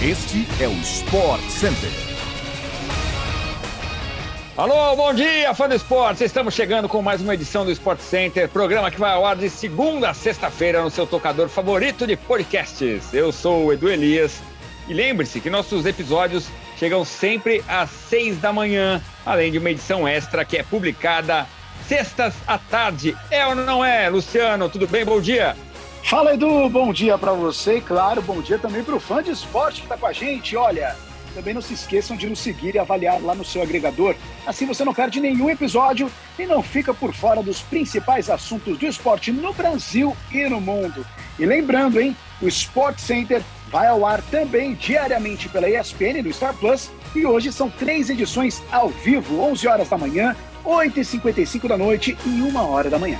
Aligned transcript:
Este 0.00 0.46
é 0.62 0.68
o 0.68 0.72
Sport 0.74 1.42
Center. 1.48 1.90
Alô, 4.56 4.94
bom 4.94 5.12
dia, 5.12 5.52
fã 5.52 5.68
do 5.68 5.74
esporte! 5.74 6.22
Estamos 6.22 6.54
chegando 6.54 6.88
com 6.88 7.02
mais 7.02 7.20
uma 7.20 7.34
edição 7.34 7.64
do 7.64 7.72
Sport 7.72 7.98
Center, 7.98 8.48
programa 8.48 8.92
que 8.92 9.00
vai 9.00 9.10
ao 9.10 9.26
ar 9.26 9.34
de 9.34 9.50
segunda 9.50 10.10
a 10.10 10.14
sexta-feira 10.14 10.84
no 10.84 10.90
seu 10.90 11.04
tocador 11.04 11.48
favorito 11.48 12.06
de 12.06 12.16
podcasts. 12.16 13.12
Eu 13.12 13.32
sou 13.32 13.64
o 13.64 13.72
Edu 13.72 13.88
Elias 13.88 14.40
e 14.86 14.94
lembre-se 14.94 15.40
que 15.40 15.50
nossos 15.50 15.84
episódios 15.84 16.46
chegam 16.76 17.04
sempre 17.04 17.64
às 17.66 17.90
seis 17.90 18.38
da 18.38 18.52
manhã, 18.52 19.02
além 19.26 19.50
de 19.50 19.58
uma 19.58 19.70
edição 19.70 20.06
extra 20.06 20.44
que 20.44 20.58
é 20.58 20.62
publicada 20.62 21.44
sextas 21.88 22.34
à 22.46 22.56
tarde. 22.56 23.16
É 23.32 23.44
ou 23.48 23.56
não 23.56 23.84
é, 23.84 24.08
Luciano? 24.08 24.68
Tudo 24.68 24.86
bem? 24.86 25.04
Bom 25.04 25.20
dia! 25.20 25.56
Fala 26.08 26.32
Edu, 26.32 26.70
bom 26.70 26.90
dia 26.90 27.18
para 27.18 27.34
você 27.34 27.76
e 27.76 27.80
claro, 27.82 28.22
bom 28.22 28.40
dia 28.40 28.58
também 28.58 28.82
para 28.82 28.96
o 28.96 29.00
fã 29.00 29.22
de 29.22 29.30
esporte 29.30 29.82
que 29.82 29.86
está 29.86 29.94
com 29.94 30.06
a 30.06 30.12
gente. 30.12 30.56
Olha, 30.56 30.96
também 31.34 31.52
não 31.52 31.60
se 31.60 31.74
esqueçam 31.74 32.16
de 32.16 32.26
nos 32.26 32.38
seguir 32.38 32.74
e 32.74 32.78
avaliar 32.78 33.20
lá 33.20 33.34
no 33.34 33.44
seu 33.44 33.60
agregador. 33.60 34.14
Assim 34.46 34.64
você 34.64 34.86
não 34.86 34.94
perde 34.94 35.20
nenhum 35.20 35.50
episódio 35.50 36.10
e 36.38 36.46
não 36.46 36.62
fica 36.62 36.94
por 36.94 37.12
fora 37.12 37.42
dos 37.42 37.60
principais 37.60 38.30
assuntos 38.30 38.78
do 38.78 38.86
esporte 38.86 39.30
no 39.30 39.52
Brasil 39.52 40.16
e 40.32 40.48
no 40.48 40.62
mundo. 40.62 41.06
E 41.38 41.44
lembrando, 41.44 42.00
hein, 42.00 42.16
o 42.40 42.48
Sport 42.48 42.98
Center 42.98 43.42
vai 43.70 43.88
ao 43.88 44.06
ar 44.06 44.22
também 44.30 44.72
diariamente 44.72 45.46
pela 45.50 45.68
ESPN 45.68 46.22
no 46.24 46.32
Star 46.32 46.54
Plus 46.54 46.90
e 47.14 47.26
hoje 47.26 47.52
são 47.52 47.68
três 47.68 48.08
edições 48.08 48.62
ao 48.72 48.88
vivo, 48.88 49.42
11 49.42 49.68
horas 49.68 49.88
da 49.90 49.98
manhã, 49.98 50.34
8h55 50.64 51.68
da 51.68 51.76
noite 51.76 52.16
e 52.24 52.30
1 52.30 52.56
hora 52.56 52.88
da 52.88 52.98
manhã. 52.98 53.18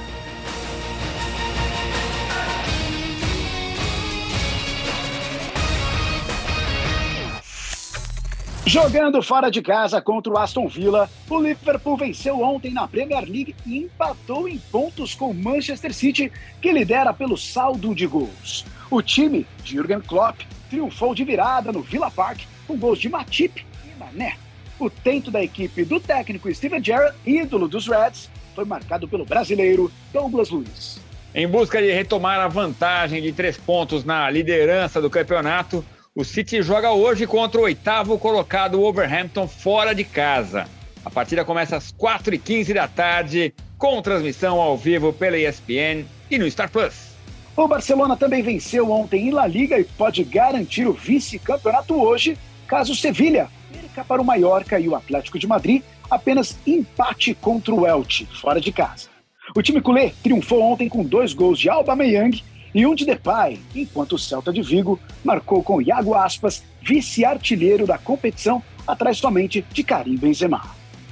Jogando 8.69 9.23
fora 9.23 9.51
de 9.51 9.63
casa 9.63 9.99
contra 9.99 10.30
o 10.30 10.37
Aston 10.37 10.69
Villa, 10.69 11.09
o 11.30 11.41
Liverpool 11.41 11.97
venceu 11.97 12.43
ontem 12.43 12.71
na 12.71 12.87
Premier 12.87 13.25
League 13.25 13.57
e 13.65 13.79
empatou 13.79 14.47
em 14.47 14.59
pontos 14.59 15.15
com 15.15 15.30
o 15.30 15.35
Manchester 15.35 15.95
City, 15.95 16.30
que 16.60 16.71
lidera 16.71 17.15
pelo 17.15 17.35
saldo 17.35 17.95
de 17.95 18.07
gols. 18.07 18.66
O 18.91 19.01
time 19.01 19.47
de 19.65 19.77
Jurgen 19.77 20.02
Klopp 20.02 20.43
triunfou 20.69 21.15
de 21.15 21.25
virada 21.25 21.73
no 21.73 21.80
Villa 21.80 22.10
Park 22.10 22.43
com 22.66 22.77
gols 22.77 22.99
de 22.99 23.09
Matip 23.09 23.65
e 23.87 23.99
Mané. 23.99 24.37
O 24.79 24.91
tento 24.91 25.30
da 25.30 25.43
equipe 25.43 25.82
do 25.82 25.99
técnico 25.99 26.55
Steven 26.55 26.85
Gerrard, 26.85 27.16
ídolo 27.25 27.69
dos 27.69 27.88
Reds, 27.88 28.29
foi 28.55 28.66
marcado 28.66 29.09
pelo 29.09 29.25
brasileiro 29.25 29.91
Douglas 30.13 30.51
Luiz. 30.51 31.01
Em 31.35 31.49
busca 31.49 31.80
de 31.80 31.91
retomar 31.91 32.38
a 32.38 32.49
vantagem 32.49 33.23
de 33.23 33.32
três 33.32 33.57
pontos 33.57 34.05
na 34.05 34.29
liderança 34.29 35.01
do 35.01 35.09
campeonato, 35.09 35.82
o 36.19 36.24
City 36.24 36.61
joga 36.63 36.91
hoje 36.91 37.29
contra 37.29 37.61
o 37.61 37.63
oitavo 37.63 38.19
colocado 38.19 38.80
Wolverhampton 38.80 39.47
fora 39.47 39.95
de 39.95 40.02
casa. 40.02 40.66
A 41.05 41.09
partida 41.09 41.45
começa 41.45 41.77
às 41.77 41.93
4h15 41.93 42.75
da 42.75 42.88
tarde, 42.88 43.55
com 43.79 44.02
transmissão 44.02 44.60
ao 44.60 44.77
vivo 44.77 45.13
pela 45.13 45.38
ESPN 45.38 46.05
e 46.29 46.37
no 46.37 46.51
Star 46.51 46.73
Plus. 46.73 47.13
O 47.57 47.69
Barcelona 47.69 48.16
também 48.16 48.43
venceu 48.43 48.91
ontem 48.91 49.29
em 49.29 49.30
La 49.30 49.47
Liga 49.47 49.79
e 49.79 49.85
pode 49.85 50.25
garantir 50.25 50.88
o 50.88 50.93
vice-campeonato 50.93 51.95
hoje, 51.95 52.37
caso 52.66 52.95
o 52.95 52.97
Sevilha 52.97 53.49
perca 53.73 54.05
para 54.05 54.21
o 54.21 54.25
Mallorca 54.25 54.80
e 54.80 54.88
o 54.88 54.97
Atlético 54.97 55.38
de 55.38 55.47
Madrid 55.47 55.85
apenas 56.10 56.59
empate 56.66 57.32
contra 57.32 57.73
o 57.73 57.87
Elche, 57.87 58.27
fora 58.27 58.60
de 58.60 58.73
casa. 58.73 59.09
O 59.55 59.63
time 59.63 59.80
culé 59.80 60.13
triunfou 60.21 60.63
ontem 60.63 60.88
com 60.88 61.05
dois 61.05 61.32
gols 61.32 61.60
de 61.60 61.71
Alba 61.71 61.95
Meyang 61.95 62.43
e 62.74 62.87
um 62.87 62.95
de 62.95 63.05
Depay, 63.05 63.61
enquanto 63.74 64.15
o 64.15 64.19
Celta 64.19 64.53
de 64.53 64.62
Vigo 64.62 64.99
marcou 65.25 65.62
com 65.62 65.81
Iago 65.81 66.15
Aspas, 66.15 66.62
vice-artilheiro 66.83 67.87
da 67.87 67.99
competição, 67.99 68.62
atrás 68.87 69.19
somente 69.19 69.65
de 69.72 69.83
Karim 69.83 70.16
Benzema. 70.16 70.62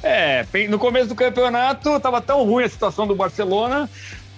É, 0.02 0.46
no 0.68 0.78
começo 0.78 1.08
do 1.08 1.14
campeonato 1.14 1.96
estava 1.96 2.20
tão 2.20 2.44
ruim 2.44 2.64
a 2.64 2.68
situação 2.68 3.06
do 3.06 3.14
Barcelona, 3.14 3.88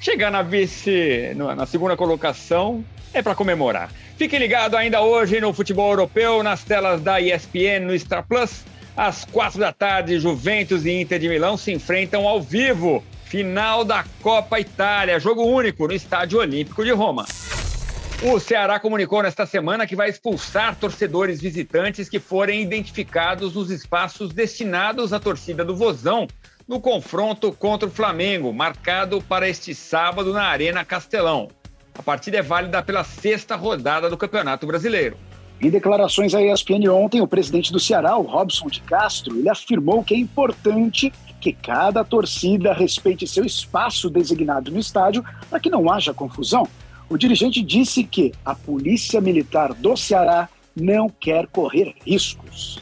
chegar 0.01 0.31
na 0.31 0.43
vice, 0.43 1.35
na 1.35 1.67
segunda 1.67 1.97
colocação, 1.97 2.85
é 3.13 3.23
para 3.23 3.35
comemorar. 3.35 3.91
Fique 4.17 4.39
ligado 4.39 4.77
ainda 4.77 5.01
hoje 5.01 5.41
no 5.41 5.53
futebol 5.53 5.91
europeu, 5.91 6.43
nas 6.43 6.65
telas 6.65 7.01
da 7.01 7.21
ESPN, 7.21 7.87
no 7.87 7.99
Star 7.99 8.27
Plus. 8.27 8.65
Às 8.97 9.25
quatro 9.25 9.61
da 9.61 9.73
tarde, 9.73 10.19
Juventus 10.19 10.85
e 10.85 11.01
Inter 11.01 11.21
de 11.21 11.29
Milão 11.29 11.57
se 11.57 11.73
enfrentam 11.73 12.27
ao 12.27 12.43
vivo 12.43 13.05
Final 13.29 13.85
da 13.85 14.07
Copa 14.23 14.59
Itália, 14.59 15.21
jogo 15.21 15.45
único 15.45 15.87
no 15.87 15.93
Estádio 15.93 16.39
Olímpico 16.39 16.83
de 16.83 16.93
Roma. 16.93 17.27
O 18.23 18.41
Ceará 18.41 18.81
comunicou 18.81 19.23
nesta 19.23 19.45
semana 19.45 19.87
que 19.87 19.95
vai 19.95 20.09
expulsar 20.09 20.75
torcedores 20.77 21.39
visitantes 21.39 22.09
que 22.09 22.19
forem 22.19 22.63
identificados 22.63 23.55
nos 23.55 23.71
espaços 23.71 24.33
destinados 24.33 25.13
à 25.13 25.21
torcida 25.21 25.63
do 25.63 25.77
Vozão 25.77 26.27
no 26.67 26.81
confronto 26.81 27.53
contra 27.53 27.87
o 27.87 27.93
Flamengo, 27.93 28.51
marcado 28.51 29.21
para 29.21 29.47
este 29.47 29.75
sábado 29.75 30.33
na 30.33 30.45
Arena 30.45 30.83
Castelão. 30.83 31.49
A 31.99 32.03
partida 32.03 32.39
é 32.39 32.43
válida 32.43 32.83
pela 32.83 33.05
sexta 33.05 33.57
rodada 33.57 34.09
do 34.09 34.17
Campeonato 34.17 34.67
Brasileiro. 34.67 35.19
Em 35.61 35.71
declarações 35.71 36.35
à 36.35 36.43
ESPN 36.43 36.89
ontem, 36.89 37.21
o 37.21 37.27
presidente 37.27 37.73
do 37.73 37.81
Ceará, 37.81 38.17
o 38.17 38.23
Robson 38.23 38.69
de 38.69 38.81
Castro, 38.81 39.37
ele 39.37 39.49
afirmou 39.49 40.05
que 40.05 40.15
é 40.15 40.19
importante 40.19 41.13
que 41.41 41.53
cada 41.53 42.05
torcida 42.05 42.73
respeite 42.73 43.27
seu 43.27 43.45
espaço 43.45 44.09
designado 44.09 44.71
no 44.71 44.79
estádio 44.79 45.25
para 45.51 45.59
que 45.59 45.69
não 45.69 45.91
haja 45.91 46.15
confusão. 46.15 46.67
O 47.09 47.17
dirigente 47.17 47.61
disse 47.63 48.05
que 48.05 48.33
a 48.45 48.55
Polícia 48.55 49.21
Militar 49.21 49.73
do 49.75 49.97
Ceará 49.97 50.49
não 50.77 51.09
quer 51.09 51.49
correr 51.49 51.95
riscos. 52.07 52.81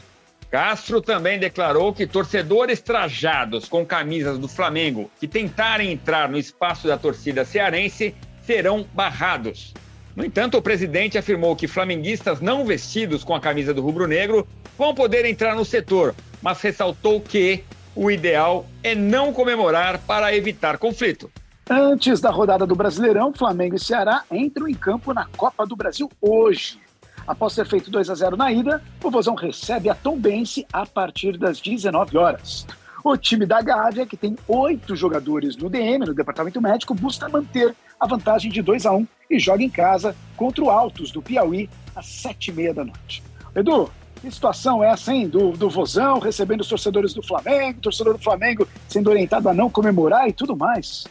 Castro 0.51 1.01
também 1.01 1.39
declarou 1.39 1.91
que 1.93 2.05
torcedores 2.05 2.79
trajados 2.79 3.67
com 3.67 3.85
camisas 3.85 4.37
do 4.37 4.47
Flamengo 4.47 5.09
que 5.19 5.27
tentarem 5.27 5.91
entrar 5.91 6.29
no 6.29 6.37
espaço 6.37 6.87
da 6.87 6.97
torcida 6.97 7.43
cearense 7.43 8.15
serão 8.43 8.85
barrados. 8.93 9.73
No 10.17 10.25
entanto, 10.25 10.57
o 10.57 10.61
presidente 10.63 11.15
afirmou 11.15 11.55
que 11.55 11.67
flamenguistas 11.67 12.41
não 12.41 12.65
vestidos 12.65 13.23
com 13.23 13.35
a 13.35 13.39
camisa 13.39 13.71
do 13.71 13.83
rubro-negro 13.83 14.47
vão 14.75 14.91
poder 14.95 15.25
entrar 15.25 15.55
no 15.55 15.63
setor, 15.63 16.15
mas 16.41 16.59
ressaltou 16.59 17.21
que 17.21 17.63
o 17.95 18.09
ideal 18.09 18.65
é 18.81 18.95
não 18.95 19.31
comemorar 19.31 19.99
para 19.99 20.35
evitar 20.35 20.79
conflito. 20.79 21.29
Antes 21.69 22.19
da 22.19 22.31
rodada 22.31 22.65
do 22.65 22.75
Brasileirão, 22.75 23.31
Flamengo 23.31 23.75
e 23.75 23.79
Ceará 23.79 24.23
entram 24.31 24.67
em 24.67 24.73
campo 24.73 25.13
na 25.13 25.27
Copa 25.37 25.67
do 25.67 25.75
Brasil 25.75 26.09
hoje. 26.19 26.79
Após 27.27 27.53
ter 27.53 27.67
feito 27.67 27.91
2 27.91 28.09
a 28.09 28.15
0 28.15 28.35
na 28.35 28.51
ida, 28.51 28.81
o 29.03 29.11
Vozão 29.11 29.35
recebe 29.35 29.87
a 29.87 29.93
Tombense 29.93 30.65
a 30.73 30.83
partir 30.83 31.37
das 31.37 31.61
19 31.61 32.17
horas. 32.17 32.65
O 33.09 33.15
time 33.15 33.45
da 33.45 33.61
Gávea, 33.61 34.05
que 34.05 34.17
tem 34.17 34.35
oito 34.49 34.93
jogadores 34.93 35.55
no 35.55 35.69
DM, 35.69 36.05
no 36.05 36.13
departamento 36.13 36.61
médico, 36.61 36.93
busca 36.93 37.29
manter 37.29 37.73
a 37.97 38.05
vantagem 38.05 38.51
de 38.51 38.61
2 38.61 38.85
a 38.85 38.91
1 38.91 39.07
e 39.29 39.39
joga 39.39 39.63
em 39.63 39.69
casa 39.69 40.13
contra 40.35 40.61
o 40.61 40.69
Altos 40.69 41.09
do 41.09 41.21
Piauí 41.21 41.69
às 41.95 42.05
sete 42.05 42.51
e 42.51 42.53
meia 42.53 42.73
da 42.73 42.83
noite. 42.83 43.23
Edu, 43.55 43.89
que 44.19 44.29
situação 44.29 44.83
é 44.83 44.89
essa, 44.89 45.13
hein? 45.13 45.29
Do, 45.29 45.51
do 45.51 45.69
Vozão 45.69 46.19
recebendo 46.19 46.59
os 46.59 46.67
torcedores 46.67 47.13
do 47.13 47.23
Flamengo, 47.23 47.79
torcedor 47.79 48.17
do 48.17 48.21
Flamengo 48.21 48.67
sendo 48.89 49.09
orientado 49.09 49.47
a 49.47 49.53
não 49.53 49.69
comemorar 49.69 50.27
e 50.27 50.33
tudo 50.33 50.53
mais. 50.53 51.07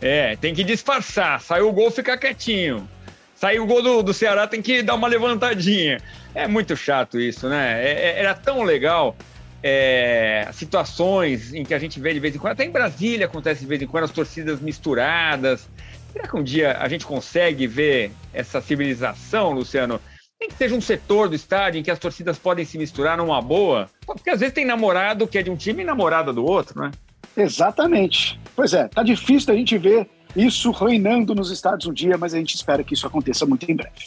É, 0.00 0.36
tem 0.36 0.54
que 0.54 0.62
disfarçar. 0.62 1.40
Saiu 1.40 1.68
o 1.68 1.72
gol, 1.72 1.90
fica 1.90 2.16
quietinho. 2.16 2.88
Saiu 3.34 3.64
o 3.64 3.66
gol 3.66 3.82
do, 3.82 4.02
do 4.04 4.14
Ceará, 4.14 4.46
tem 4.46 4.62
que 4.62 4.80
dar 4.80 4.94
uma 4.94 5.08
levantadinha. 5.08 6.00
É 6.36 6.46
muito 6.46 6.76
chato 6.76 7.18
isso, 7.18 7.48
né? 7.48 7.84
É, 7.84 7.90
é, 7.90 8.20
era 8.20 8.32
tão 8.32 8.62
legal. 8.62 9.16
É, 9.62 10.48
situações 10.52 11.54
em 11.54 11.64
que 11.64 11.72
a 11.72 11.78
gente 11.78 12.00
vê 12.00 12.12
de 12.12 12.18
vez 12.18 12.34
em 12.34 12.38
quando, 12.38 12.54
até 12.54 12.64
em 12.64 12.70
Brasília 12.70 13.26
acontece 13.26 13.60
de 13.60 13.66
vez 13.66 13.80
em 13.80 13.86
quando, 13.86 14.04
as 14.04 14.10
torcidas 14.10 14.60
misturadas. 14.60 15.68
Será 16.12 16.26
que 16.26 16.36
um 16.36 16.42
dia 16.42 16.76
a 16.78 16.88
gente 16.88 17.06
consegue 17.06 17.66
ver 17.66 18.10
essa 18.34 18.60
civilização, 18.60 19.52
Luciano? 19.52 20.00
Nem 20.40 20.50
que 20.50 20.56
seja 20.56 20.74
um 20.74 20.80
setor 20.80 21.28
do 21.28 21.36
estádio 21.36 21.78
em 21.78 21.82
que 21.82 21.90
as 21.90 21.98
torcidas 21.98 22.38
podem 22.38 22.64
se 22.64 22.76
misturar 22.76 23.16
numa 23.16 23.40
boa. 23.40 23.88
Porque 24.04 24.28
às 24.28 24.40
vezes 24.40 24.52
tem 24.52 24.64
namorado 24.64 25.26
que 25.28 25.38
é 25.38 25.42
de 25.42 25.50
um 25.50 25.56
time 25.56 25.82
e 25.82 25.86
namorada 25.86 26.32
do 26.32 26.44
outro, 26.44 26.80
né? 26.80 26.90
Exatamente. 27.36 28.38
Pois 28.54 28.74
é, 28.74 28.88
tá 28.88 29.02
difícil 29.02 29.46
da 29.46 29.54
gente 29.54 29.78
ver 29.78 30.08
isso 30.34 30.70
reinando 30.70 31.34
nos 31.34 31.50
estádios 31.50 31.86
um 31.88 31.92
dia, 31.92 32.18
mas 32.18 32.34
a 32.34 32.38
gente 32.38 32.54
espera 32.54 32.82
que 32.82 32.94
isso 32.94 33.06
aconteça 33.06 33.46
muito 33.46 33.70
em 33.70 33.76
breve. 33.76 34.06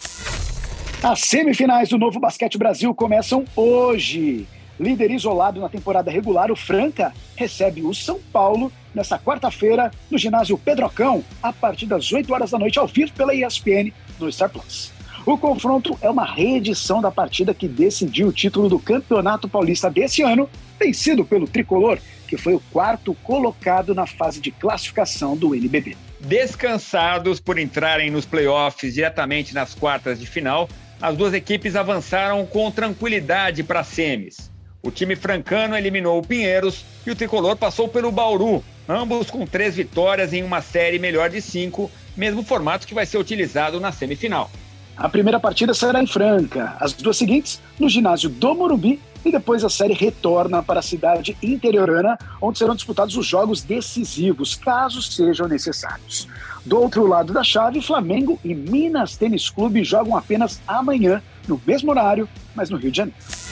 As 1.01 1.21
semifinais 1.21 1.89
do 1.89 1.97
Novo 1.97 2.19
Basquete 2.19 2.57
Brasil 2.57 2.93
começam 2.93 3.45
hoje. 3.55 4.47
Líder 4.79 5.11
isolado 5.11 5.61
na 5.61 5.69
temporada 5.69 6.11
regular, 6.11 6.51
o 6.51 6.55
Franca 6.55 7.13
recebe 7.35 7.81
o 7.81 7.93
São 7.93 8.19
Paulo 8.31 8.71
nesta 8.93 9.17
quarta-feira 9.17 9.91
no 10.09 10.17
ginásio 10.17 10.57
Pedrocão, 10.57 11.23
a 11.41 11.53
partir 11.53 11.85
das 11.85 12.11
8 12.11 12.33
horas 12.33 12.51
da 12.51 12.59
noite, 12.59 12.79
ao 12.79 12.87
vivo 12.87 13.11
pela 13.13 13.33
ESPN 13.33 13.91
no 14.19 14.31
Star 14.31 14.49
Plus. 14.49 14.91
O 15.25 15.37
confronto 15.37 15.97
é 16.01 16.09
uma 16.09 16.25
reedição 16.25 17.01
da 17.01 17.09
partida 17.09 17.53
que 17.53 17.67
decidiu 17.67 18.27
o 18.27 18.33
título 18.33 18.69
do 18.69 18.77
Campeonato 18.77 19.49
Paulista 19.49 19.89
desse 19.89 20.21
ano, 20.21 20.47
vencido 20.79 21.25
pelo 21.25 21.47
tricolor, 21.47 21.97
que 22.27 22.37
foi 22.37 22.53
o 22.53 22.61
quarto 22.71 23.15
colocado 23.23 23.95
na 23.95 24.05
fase 24.05 24.39
de 24.39 24.51
classificação 24.51 25.35
do 25.35 25.55
NBB. 25.55 25.97
Descansados 26.19 27.39
por 27.39 27.57
entrarem 27.57 28.11
nos 28.11 28.25
playoffs 28.25 28.93
diretamente 28.93 29.53
nas 29.53 29.73
quartas 29.73 30.19
de 30.19 30.27
final, 30.27 30.69
as 31.01 31.17
duas 31.17 31.33
equipes 31.33 31.75
avançaram 31.75 32.45
com 32.45 32.69
tranquilidade 32.69 33.63
para 33.63 33.83
semis. 33.83 34.51
O 34.85 34.91
time 34.91 35.15
francano 35.15 35.75
eliminou 35.75 36.19
o 36.19 36.21
Pinheiros 36.21 36.85
e 37.07 37.09
o 37.09 37.15
tricolor 37.15 37.57
passou 37.57 37.87
pelo 37.87 38.11
Bauru, 38.11 38.63
ambos 38.87 39.31
com 39.31 39.43
três 39.43 39.75
vitórias 39.75 40.31
em 40.31 40.43
uma 40.43 40.61
série 40.61 40.99
melhor 40.99 41.27
de 41.27 41.41
cinco, 41.41 41.89
mesmo 42.15 42.43
formato 42.43 42.85
que 42.85 42.93
vai 42.93 43.03
ser 43.03 43.17
utilizado 43.17 43.79
na 43.79 43.91
semifinal. 43.91 44.47
A 44.95 45.09
primeira 45.09 45.39
partida 45.39 45.73
será 45.73 46.03
em 46.03 46.05
Franca, 46.05 46.77
as 46.79 46.93
duas 46.93 47.17
seguintes 47.17 47.59
no 47.79 47.89
ginásio 47.89 48.29
do 48.29 48.53
Morumbi 48.53 49.01
e 49.25 49.31
depois 49.31 49.63
a 49.63 49.69
série 49.71 49.95
retorna 49.95 50.61
para 50.61 50.81
a 50.81 50.83
cidade 50.83 51.35
interiorana, 51.41 52.15
onde 52.39 52.59
serão 52.59 52.75
disputados 52.75 53.17
os 53.17 53.25
jogos 53.25 53.63
decisivos, 53.63 54.53
caso 54.53 55.01
sejam 55.01 55.47
necessários. 55.47 56.27
Do 56.63 56.79
outro 56.79 57.07
lado 57.07 57.33
da 57.33 57.43
chave, 57.43 57.81
Flamengo 57.81 58.39
e 58.45 58.53
Minas 58.53 59.17
Tênis 59.17 59.49
Clube 59.49 59.83
jogam 59.83 60.15
apenas 60.15 60.61
amanhã, 60.67 61.23
no 61.47 61.59
mesmo 61.65 61.89
horário, 61.89 62.29
mas 62.53 62.69
no 62.69 62.77
Rio 62.77 62.91
de 62.91 62.97
Janeiro. 62.97 63.44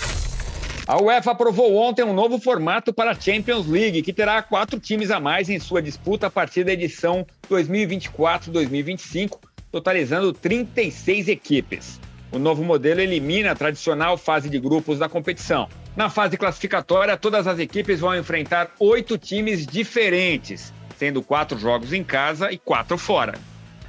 A 0.85 1.01
UEFA 1.01 1.31
aprovou 1.31 1.77
ontem 1.77 2.03
um 2.03 2.13
novo 2.13 2.37
formato 2.37 2.91
para 2.93 3.11
a 3.11 3.15
Champions 3.15 3.65
League, 3.65 4.01
que 4.01 4.11
terá 4.11 4.41
quatro 4.41 4.77
times 4.81 5.11
a 5.11 5.19
mais 5.19 5.49
em 5.49 5.57
sua 5.57 5.81
disputa 5.81 6.27
a 6.27 6.29
partir 6.29 6.65
da 6.65 6.73
edição 6.73 7.25
2024-2025, 7.49 9.39
totalizando 9.71 10.33
36 10.33 11.29
equipes. 11.29 12.01
O 12.33 12.37
novo 12.37 12.65
modelo 12.65 12.99
elimina 12.99 13.51
a 13.51 13.55
tradicional 13.55 14.17
fase 14.17 14.49
de 14.49 14.59
grupos 14.59 14.99
da 14.99 15.07
competição. 15.07 15.69
Na 15.95 16.09
fase 16.09 16.35
classificatória, 16.35 17.15
todas 17.15 17.47
as 17.47 17.59
equipes 17.59 18.01
vão 18.01 18.13
enfrentar 18.17 18.71
oito 18.77 19.17
times 19.17 19.65
diferentes, 19.65 20.73
sendo 20.97 21.23
quatro 21.23 21.57
jogos 21.57 21.93
em 21.93 22.03
casa 22.03 22.51
e 22.51 22.57
quatro 22.57 22.97
fora. 22.97 23.35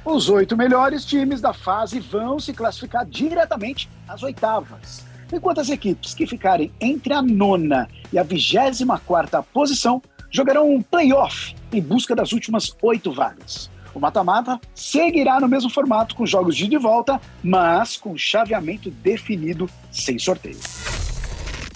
Os 0.05 0.29
oito 0.29 0.55
melhores 0.55 1.03
times 1.03 1.41
da 1.41 1.51
fase 1.51 1.99
vão 1.99 2.39
se 2.39 2.53
classificar 2.53 3.05
diretamente 3.05 3.89
às 4.07 4.23
oitavas, 4.23 5.03
enquanto 5.31 5.61
as 5.61 5.69
equipes 5.69 6.13
que 6.13 6.27
ficarem 6.27 6.71
entre 6.79 7.13
a 7.13 7.21
nona 7.21 7.89
e 8.11 8.19
a 8.19 8.23
vigésima 8.23 8.99
quarta 8.99 9.41
posição 9.41 10.01
jogarão 10.29 10.69
um 10.69 10.81
playoff 10.81 11.55
em 11.71 11.81
busca 11.81 12.15
das 12.15 12.31
últimas 12.31 12.75
oito 12.81 13.11
vagas. 13.11 13.69
O 13.93 13.99
mata-mata 13.99 14.59
seguirá 14.73 15.39
no 15.39 15.47
mesmo 15.47 15.69
formato 15.69 16.15
com 16.15 16.25
jogos 16.25 16.57
de 16.57 16.65
ida 16.65 16.75
e 16.75 16.77
volta, 16.77 17.21
mas 17.41 17.95
com 17.95 18.17
chaveamento 18.17 18.91
definido 18.91 19.69
sem 19.89 20.19
sorteio. 20.19 20.59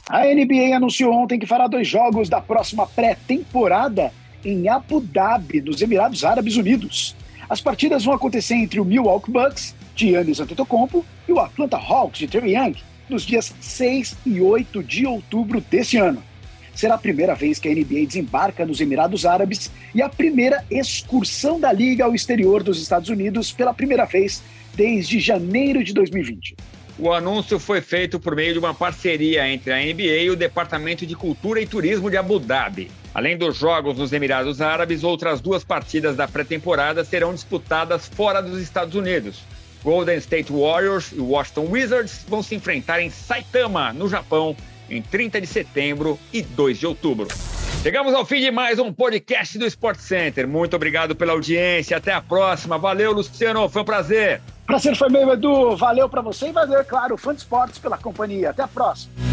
A 0.10 0.26
NBA 0.26 0.76
anunciou 0.76 1.14
ontem 1.14 1.40
que 1.40 1.46
fará 1.46 1.68
dois 1.68 1.88
jogos 1.88 2.28
da 2.28 2.42
próxima 2.42 2.86
pré-temporada 2.86 4.12
em 4.44 4.68
Abu 4.68 5.00
Dhabi, 5.00 5.62
nos 5.62 5.82
Emirados 5.82 6.26
Árabes 6.26 6.58
Unidos. 6.58 7.16
As 7.50 7.62
partidas 7.62 8.04
vão 8.04 8.14
acontecer 8.14 8.56
entre 8.56 8.80
o 8.80 8.86
Milwaukee 8.86 9.32
Bucks, 9.32 9.76
de 9.96 10.10
Giannis 10.10 10.40
Antetokounmpo, 10.40 11.06
e 11.28 11.32
o 11.32 11.40
Atlanta 11.40 11.78
Hawks, 11.78 12.20
de 12.20 12.28
Trey 12.28 12.56
Young, 12.56 12.76
nos 13.10 13.24
dias 13.24 13.54
6 13.60 14.16
e 14.26 14.42
8 14.42 14.84
de 14.84 15.06
outubro 15.06 15.62
deste 15.62 15.98
ano 15.98 16.24
será 16.80 16.96
a 16.96 16.98
primeira 16.98 17.36
vez 17.36 17.60
que 17.60 17.68
a 17.68 17.72
NBA 17.74 18.06
desembarca 18.08 18.66
nos 18.66 18.80
Emirados 18.80 19.26
Árabes 19.26 19.70
e 19.94 20.02
a 20.02 20.08
primeira 20.08 20.64
excursão 20.72 21.60
da 21.60 21.74
liga 21.74 22.06
ao 22.06 22.16
exterior 22.16 22.64
dos 22.64 22.82
Estados 22.82 23.10
Unidos 23.10 23.52
pela 23.52 23.74
primeira 23.74 24.06
vez 24.06 24.42
desde 24.76 25.20
janeiro 25.20 25.84
de 25.84 25.94
2020. 25.94 26.56
O 26.98 27.12
anúncio 27.12 27.60
foi 27.60 27.82
feito 27.82 28.20
por 28.20 28.36
meio 28.36 28.54
de 28.54 28.60
uma 28.60 28.74
parceria 28.74 29.48
entre 29.48 29.74
a 29.74 29.78
NBA 29.78 30.24
e 30.24 30.30
o 30.30 30.36
Departamento 30.36 31.06
de 31.06 31.16
Cultura 31.16 31.62
e 31.62 31.68
Turismo 31.68 32.10
de 32.10 32.16
Abu 32.16 32.40
Dhabi. 32.40 32.90
Além 33.14 33.38
dos 33.38 33.58
jogos 33.58 33.98
nos 33.98 34.14
Emirados 34.14 34.62
Árabes, 34.62 35.04
outras 35.04 35.42
duas 35.42 35.64
partidas 35.64 36.16
da 36.16 36.28
pré-temporada 36.28 37.04
serão 37.04 37.34
disputadas 37.34 38.08
fora 38.08 38.42
dos 38.42 38.62
Estados 38.62 38.96
Unidos. 38.96 39.42
Golden 39.84 40.18
State 40.18 40.52
Warriors 40.52 41.12
e 41.12 41.20
Washington 41.20 41.68
Wizards 41.70 42.26
vão 42.28 42.44
se 42.44 42.56
enfrentar 42.56 43.02
em 43.02 43.10
Saitama, 43.10 43.94
no 43.94 44.08
Japão, 44.10 44.56
em 44.90 45.02
30 45.02 45.42
de 45.42 45.48
setembro 45.48 46.20
e 46.34 46.42
2 46.42 46.78
de 46.78 46.88
outubro. 46.88 47.28
Chegamos 47.82 48.14
ao 48.14 48.26
fim 48.26 48.42
de 48.42 48.52
mais 48.52 48.78
um 48.78 48.92
podcast 48.92 49.58
do 49.58 49.66
Sport 49.66 50.00
Center. 50.00 50.46
Muito 50.46 50.76
obrigado 50.76 51.16
pela 51.16 51.32
audiência. 51.32 51.96
Até 51.96 52.12
a 52.12 52.22
próxima. 52.22 52.78
Valeu, 52.78 53.14
Luciano. 53.14 53.70
Foi 53.70 53.84
um 53.84 53.86
prazer. 53.86 54.42
Prazer 54.66 54.96
foi 54.98 55.10
meu, 55.10 55.32
Edu. 55.32 55.78
Valeu 55.78 56.10
para 56.10 56.22
você 56.22 56.50
e 56.50 56.52
valeu, 56.52 56.84
claro, 56.84 57.18
fã 57.18 57.34
de 57.34 57.40
esportes 57.40 57.80
pela 57.80 57.98
companhia. 57.98 58.50
Até 58.50 58.64
a 58.64 58.68
próxima. 58.68 59.29